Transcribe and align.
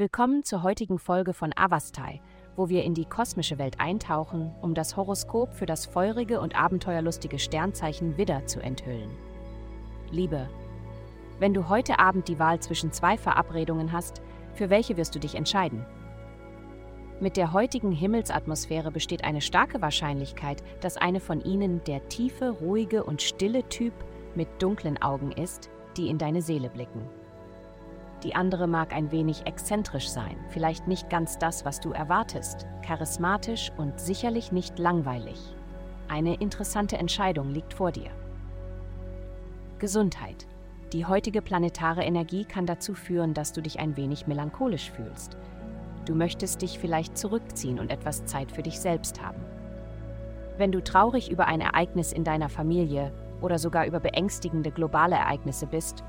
Willkommen 0.00 0.44
zur 0.44 0.62
heutigen 0.62 0.98
Folge 0.98 1.34
von 1.34 1.52
Avastai, 1.54 2.22
wo 2.56 2.70
wir 2.70 2.84
in 2.84 2.94
die 2.94 3.04
kosmische 3.04 3.58
Welt 3.58 3.80
eintauchen, 3.80 4.50
um 4.62 4.72
das 4.72 4.96
Horoskop 4.96 5.52
für 5.52 5.66
das 5.66 5.84
feurige 5.84 6.40
und 6.40 6.58
abenteuerlustige 6.58 7.38
Sternzeichen 7.38 8.16
Widder 8.16 8.46
zu 8.46 8.60
enthüllen. 8.60 9.10
Liebe, 10.10 10.48
wenn 11.38 11.52
du 11.52 11.68
heute 11.68 11.98
Abend 11.98 12.28
die 12.28 12.38
Wahl 12.38 12.60
zwischen 12.60 12.92
zwei 12.92 13.18
Verabredungen 13.18 13.92
hast, 13.92 14.22
für 14.54 14.70
welche 14.70 14.96
wirst 14.96 15.14
du 15.14 15.18
dich 15.18 15.34
entscheiden? 15.34 15.84
Mit 17.20 17.36
der 17.36 17.52
heutigen 17.52 17.92
Himmelsatmosphäre 17.92 18.90
besteht 18.90 19.22
eine 19.22 19.42
starke 19.42 19.82
Wahrscheinlichkeit, 19.82 20.62
dass 20.80 20.96
eine 20.96 21.20
von 21.20 21.42
ihnen 21.42 21.84
der 21.84 22.08
tiefe, 22.08 22.48
ruhige 22.48 23.04
und 23.04 23.20
stille 23.20 23.68
Typ 23.68 23.92
mit 24.34 24.48
dunklen 24.62 25.02
Augen 25.02 25.30
ist, 25.30 25.68
die 25.98 26.08
in 26.08 26.16
deine 26.16 26.40
Seele 26.40 26.70
blicken. 26.70 27.02
Die 28.22 28.34
andere 28.34 28.66
mag 28.66 28.92
ein 28.92 29.10
wenig 29.12 29.46
exzentrisch 29.46 30.08
sein, 30.08 30.36
vielleicht 30.48 30.86
nicht 30.86 31.08
ganz 31.08 31.38
das, 31.38 31.64
was 31.64 31.80
du 31.80 31.92
erwartest, 31.92 32.66
charismatisch 32.82 33.72
und 33.78 33.98
sicherlich 33.98 34.52
nicht 34.52 34.78
langweilig. 34.78 35.38
Eine 36.08 36.34
interessante 36.34 36.98
Entscheidung 36.98 37.50
liegt 37.50 37.72
vor 37.72 37.92
dir. 37.92 38.10
Gesundheit. 39.78 40.46
Die 40.92 41.06
heutige 41.06 41.40
planetare 41.40 42.02
Energie 42.02 42.44
kann 42.44 42.66
dazu 42.66 42.94
führen, 42.94 43.32
dass 43.32 43.52
du 43.52 43.62
dich 43.62 43.78
ein 43.78 43.96
wenig 43.96 44.26
melancholisch 44.26 44.90
fühlst. 44.90 45.38
Du 46.04 46.14
möchtest 46.14 46.60
dich 46.60 46.78
vielleicht 46.78 47.16
zurückziehen 47.16 47.78
und 47.78 47.90
etwas 47.90 48.26
Zeit 48.26 48.52
für 48.52 48.62
dich 48.62 48.80
selbst 48.80 49.22
haben. 49.22 49.40
Wenn 50.58 50.72
du 50.72 50.82
traurig 50.82 51.30
über 51.30 51.46
ein 51.46 51.60
Ereignis 51.62 52.12
in 52.12 52.24
deiner 52.24 52.50
Familie 52.50 53.12
oder 53.40 53.58
sogar 53.58 53.86
über 53.86 54.00
beängstigende 54.00 54.70
globale 54.72 55.14
Ereignisse 55.14 55.66
bist 55.66 56.04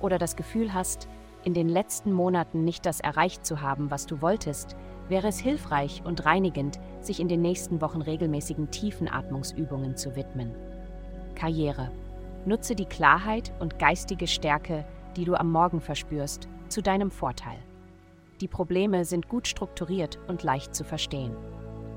oder 0.00 0.18
das 0.18 0.36
Gefühl 0.36 0.74
hast, 0.74 1.08
in 1.46 1.54
den 1.54 1.68
letzten 1.68 2.12
Monaten 2.12 2.64
nicht 2.64 2.84
das 2.86 2.98
erreicht 2.98 3.46
zu 3.46 3.60
haben, 3.60 3.88
was 3.88 4.06
du 4.06 4.20
wolltest, 4.20 4.74
wäre 5.08 5.28
es 5.28 5.38
hilfreich 5.38 6.02
und 6.04 6.26
reinigend, 6.26 6.80
sich 7.00 7.20
in 7.20 7.28
den 7.28 7.40
nächsten 7.40 7.80
Wochen 7.80 8.02
regelmäßigen 8.02 8.72
Tiefenatmungsübungen 8.72 9.96
zu 9.96 10.16
widmen. 10.16 10.52
Karriere. 11.36 11.92
Nutze 12.46 12.74
die 12.74 12.84
Klarheit 12.84 13.52
und 13.60 13.78
geistige 13.78 14.26
Stärke, 14.26 14.84
die 15.16 15.24
du 15.24 15.36
am 15.36 15.52
Morgen 15.52 15.80
verspürst, 15.80 16.48
zu 16.68 16.82
deinem 16.82 17.12
Vorteil. 17.12 17.58
Die 18.40 18.48
Probleme 18.48 19.04
sind 19.04 19.28
gut 19.28 19.46
strukturiert 19.46 20.18
und 20.26 20.42
leicht 20.42 20.74
zu 20.74 20.82
verstehen. 20.82 21.36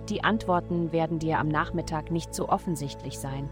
Die 0.10 0.24
Antworten 0.24 0.92
werden 0.92 1.18
dir 1.18 1.40
am 1.40 1.48
Nachmittag 1.48 2.12
nicht 2.12 2.36
so 2.36 2.50
offensichtlich 2.50 3.18
sein. 3.18 3.50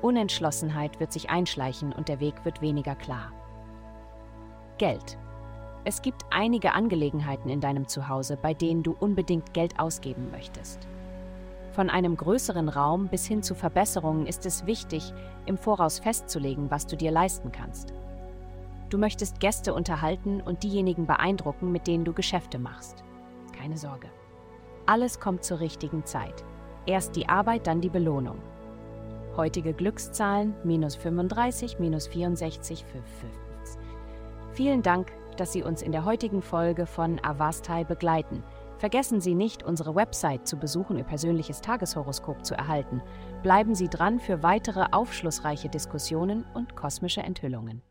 Unentschlossenheit 0.00 1.00
wird 1.00 1.12
sich 1.12 1.28
einschleichen 1.28 1.92
und 1.92 2.08
der 2.08 2.18
Weg 2.18 2.46
wird 2.46 2.62
weniger 2.62 2.94
klar. 2.94 3.30
Geld. 4.78 5.18
Es 5.84 6.02
gibt 6.02 6.24
einige 6.30 6.72
Angelegenheiten 6.72 7.50
in 7.50 7.60
deinem 7.60 7.88
Zuhause, 7.88 8.38
bei 8.40 8.54
denen 8.54 8.82
du 8.82 8.96
unbedingt 8.98 9.52
Geld 9.54 9.78
ausgeben 9.78 10.30
möchtest. 10.30 10.86
Von 11.72 11.90
einem 11.90 12.16
größeren 12.16 12.68
Raum 12.68 13.08
bis 13.08 13.26
hin 13.26 13.42
zu 13.42 13.54
Verbesserungen 13.54 14.26
ist 14.26 14.46
es 14.46 14.66
wichtig, 14.66 15.12
im 15.46 15.56
Voraus 15.56 15.98
festzulegen, 15.98 16.70
was 16.70 16.86
du 16.86 16.96
dir 16.96 17.10
leisten 17.10 17.52
kannst. 17.52 17.92
Du 18.90 18.98
möchtest 18.98 19.40
Gäste 19.40 19.74
unterhalten 19.74 20.40
und 20.40 20.62
diejenigen 20.62 21.06
beeindrucken, 21.06 21.70
mit 21.70 21.86
denen 21.86 22.04
du 22.04 22.12
Geschäfte 22.12 22.58
machst. 22.58 23.04
Keine 23.56 23.76
Sorge. 23.76 24.08
Alles 24.86 25.20
kommt 25.20 25.44
zur 25.44 25.60
richtigen 25.60 26.04
Zeit. 26.04 26.44
Erst 26.86 27.16
die 27.16 27.28
Arbeit, 27.28 27.66
dann 27.66 27.80
die 27.80 27.90
Belohnung. 27.90 28.38
Heutige 29.36 29.72
Glückszahlen 29.72 30.54
minus 30.64 30.96
35, 30.96 31.78
minus 31.78 32.06
64 32.08 32.84
für 32.84 33.02
5. 33.02 33.47
Vielen 34.58 34.82
Dank, 34.82 35.12
dass 35.36 35.52
Sie 35.52 35.62
uns 35.62 35.82
in 35.82 35.92
der 35.92 36.04
heutigen 36.04 36.42
Folge 36.42 36.86
von 36.86 37.20
Avastai 37.24 37.84
begleiten. 37.84 38.42
Vergessen 38.78 39.20
Sie 39.20 39.36
nicht, 39.36 39.62
unsere 39.62 39.94
Website 39.94 40.48
zu 40.48 40.56
besuchen, 40.56 40.98
Ihr 40.98 41.04
persönliches 41.04 41.60
Tageshoroskop 41.60 42.44
zu 42.44 42.56
erhalten. 42.56 43.00
Bleiben 43.44 43.76
Sie 43.76 43.86
dran 43.86 44.18
für 44.18 44.42
weitere 44.42 44.86
aufschlussreiche 44.90 45.68
Diskussionen 45.68 46.44
und 46.54 46.74
kosmische 46.74 47.20
Enthüllungen. 47.20 47.82